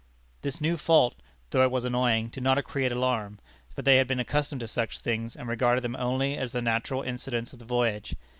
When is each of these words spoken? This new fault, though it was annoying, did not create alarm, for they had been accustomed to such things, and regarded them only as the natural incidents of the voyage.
This 0.41 0.59
new 0.59 0.77
fault, 0.77 1.13
though 1.51 1.61
it 1.61 1.69
was 1.69 1.85
annoying, 1.85 2.29
did 2.29 2.41
not 2.41 2.63
create 2.63 2.91
alarm, 2.91 3.37
for 3.69 3.83
they 3.83 3.97
had 3.97 4.07
been 4.07 4.19
accustomed 4.19 4.61
to 4.61 4.67
such 4.67 4.97
things, 4.97 5.35
and 5.35 5.47
regarded 5.47 5.81
them 5.83 5.95
only 5.95 6.35
as 6.39 6.53
the 6.53 6.59
natural 6.63 7.03
incidents 7.03 7.53
of 7.53 7.59
the 7.59 7.65
voyage. 7.65 8.15